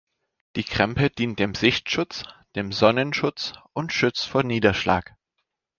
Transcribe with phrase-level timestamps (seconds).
[0.55, 2.23] Die Krempe dient dem Sichtschutz,
[2.55, 5.15] dem Sonnenschutz und schützt vor Niederschlag.